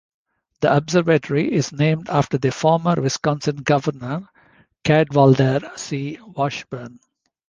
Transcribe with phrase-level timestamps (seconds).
[0.61, 4.29] The observatory is named after the former Wisconsin governor,
[4.83, 6.17] Cadwallader C.
[6.25, 6.99] Washburn.